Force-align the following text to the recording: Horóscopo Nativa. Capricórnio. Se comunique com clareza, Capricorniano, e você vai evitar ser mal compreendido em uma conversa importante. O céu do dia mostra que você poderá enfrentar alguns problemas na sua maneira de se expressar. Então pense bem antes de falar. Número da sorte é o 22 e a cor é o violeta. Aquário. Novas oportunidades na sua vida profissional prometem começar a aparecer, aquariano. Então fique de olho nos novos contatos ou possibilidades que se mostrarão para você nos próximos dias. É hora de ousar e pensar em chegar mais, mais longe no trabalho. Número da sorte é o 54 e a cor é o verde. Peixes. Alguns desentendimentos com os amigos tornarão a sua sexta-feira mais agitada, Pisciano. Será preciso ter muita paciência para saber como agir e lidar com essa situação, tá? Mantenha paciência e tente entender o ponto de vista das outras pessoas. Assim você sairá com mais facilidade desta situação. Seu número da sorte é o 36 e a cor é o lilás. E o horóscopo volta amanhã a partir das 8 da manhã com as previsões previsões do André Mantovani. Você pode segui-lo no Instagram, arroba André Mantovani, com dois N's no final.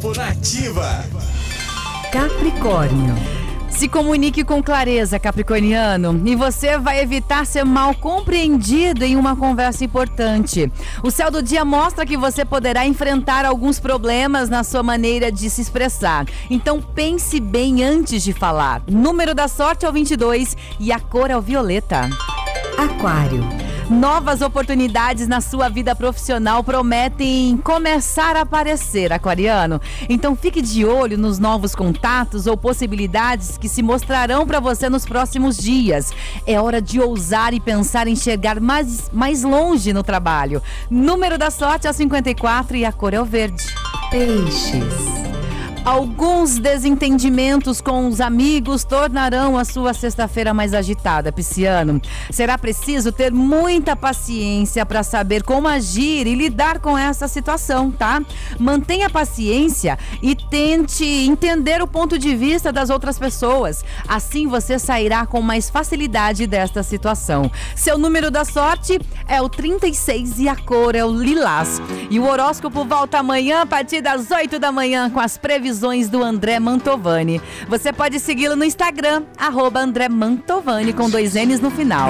Horóscopo 0.00 0.14
Nativa. 0.16 1.04
Capricórnio. 2.10 3.14
Se 3.68 3.88
comunique 3.88 4.42
com 4.42 4.62
clareza, 4.62 5.18
Capricorniano, 5.18 6.20
e 6.26 6.34
você 6.34 6.76
vai 6.76 7.00
evitar 7.00 7.46
ser 7.46 7.64
mal 7.64 7.94
compreendido 7.94 9.04
em 9.04 9.16
uma 9.16 9.36
conversa 9.36 9.84
importante. 9.84 10.70
O 11.02 11.10
céu 11.10 11.30
do 11.30 11.42
dia 11.42 11.64
mostra 11.64 12.04
que 12.04 12.16
você 12.16 12.44
poderá 12.44 12.86
enfrentar 12.86 13.44
alguns 13.44 13.78
problemas 13.78 14.48
na 14.48 14.64
sua 14.64 14.82
maneira 14.82 15.30
de 15.30 15.48
se 15.48 15.62
expressar. 15.62 16.26
Então 16.50 16.82
pense 16.82 17.38
bem 17.38 17.82
antes 17.82 18.22
de 18.22 18.32
falar. 18.32 18.82
Número 18.90 19.34
da 19.34 19.48
sorte 19.48 19.86
é 19.86 19.88
o 19.88 19.92
22 19.92 20.56
e 20.78 20.92
a 20.92 20.98
cor 20.98 21.30
é 21.30 21.36
o 21.36 21.42
violeta. 21.42 22.08
Aquário. 22.76 23.59
Novas 23.90 24.40
oportunidades 24.40 25.26
na 25.26 25.40
sua 25.40 25.68
vida 25.68 25.96
profissional 25.96 26.62
prometem 26.62 27.56
começar 27.56 28.36
a 28.36 28.42
aparecer, 28.42 29.12
aquariano. 29.12 29.80
Então 30.08 30.36
fique 30.36 30.62
de 30.62 30.86
olho 30.86 31.18
nos 31.18 31.40
novos 31.40 31.74
contatos 31.74 32.46
ou 32.46 32.56
possibilidades 32.56 33.58
que 33.58 33.68
se 33.68 33.82
mostrarão 33.82 34.46
para 34.46 34.60
você 34.60 34.88
nos 34.88 35.04
próximos 35.04 35.56
dias. 35.56 36.12
É 36.46 36.60
hora 36.60 36.80
de 36.80 37.00
ousar 37.00 37.52
e 37.52 37.58
pensar 37.58 38.06
em 38.06 38.14
chegar 38.14 38.60
mais, 38.60 39.10
mais 39.12 39.42
longe 39.42 39.92
no 39.92 40.04
trabalho. 40.04 40.62
Número 40.88 41.36
da 41.36 41.50
sorte 41.50 41.88
é 41.88 41.90
o 41.90 41.92
54 41.92 42.76
e 42.76 42.84
a 42.84 42.92
cor 42.92 43.12
é 43.12 43.20
o 43.20 43.24
verde. 43.24 43.64
Peixes. 44.08 45.19
Alguns 45.90 46.56
desentendimentos 46.56 47.80
com 47.80 48.06
os 48.06 48.20
amigos 48.20 48.84
tornarão 48.84 49.58
a 49.58 49.64
sua 49.64 49.92
sexta-feira 49.92 50.54
mais 50.54 50.72
agitada, 50.72 51.32
Pisciano. 51.32 52.00
Será 52.30 52.56
preciso 52.56 53.10
ter 53.10 53.32
muita 53.32 53.96
paciência 53.96 54.86
para 54.86 55.02
saber 55.02 55.42
como 55.42 55.66
agir 55.66 56.28
e 56.28 56.36
lidar 56.36 56.78
com 56.78 56.96
essa 56.96 57.26
situação, 57.26 57.90
tá? 57.90 58.22
Mantenha 58.56 59.10
paciência 59.10 59.98
e 60.22 60.36
tente 60.36 61.04
entender 61.04 61.82
o 61.82 61.88
ponto 61.88 62.16
de 62.16 62.36
vista 62.36 62.72
das 62.72 62.88
outras 62.88 63.18
pessoas. 63.18 63.84
Assim 64.06 64.46
você 64.46 64.78
sairá 64.78 65.26
com 65.26 65.42
mais 65.42 65.68
facilidade 65.68 66.46
desta 66.46 66.84
situação. 66.84 67.50
Seu 67.74 67.98
número 67.98 68.30
da 68.30 68.44
sorte 68.44 69.00
é 69.26 69.42
o 69.42 69.48
36 69.48 70.38
e 70.38 70.48
a 70.48 70.54
cor 70.54 70.94
é 70.94 71.04
o 71.04 71.12
lilás. 71.12 71.82
E 72.08 72.20
o 72.20 72.28
horóscopo 72.28 72.84
volta 72.84 73.18
amanhã 73.18 73.62
a 73.62 73.66
partir 73.66 74.00
das 74.00 74.30
8 74.30 74.56
da 74.60 74.70
manhã 74.70 75.10
com 75.10 75.18
as 75.18 75.36
previsões 75.36 75.79
previsões 75.80 76.10
do 76.10 76.22
André 76.22 76.60
Mantovani. 76.60 77.40
Você 77.66 77.90
pode 77.90 78.20
segui-lo 78.20 78.54
no 78.54 78.64
Instagram, 78.64 79.22
arroba 79.38 79.80
André 79.80 80.08
Mantovani, 80.10 80.92
com 80.92 81.08
dois 81.08 81.34
N's 81.34 81.60
no 81.60 81.70
final. 81.70 82.08